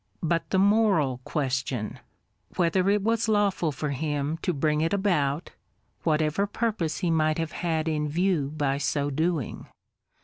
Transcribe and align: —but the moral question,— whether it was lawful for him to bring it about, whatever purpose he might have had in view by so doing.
—but 0.33 0.49
the 0.49 0.57
moral 0.57 1.19
question,— 1.25 1.99
whether 2.57 2.89
it 2.89 3.03
was 3.03 3.29
lawful 3.29 3.71
for 3.71 3.91
him 3.91 4.37
to 4.37 4.51
bring 4.51 4.81
it 4.81 4.93
about, 4.93 5.51
whatever 6.01 6.47
purpose 6.47 7.01
he 7.05 7.11
might 7.11 7.37
have 7.37 7.51
had 7.51 7.87
in 7.87 8.09
view 8.09 8.49
by 8.57 8.79
so 8.79 9.11
doing. 9.11 9.67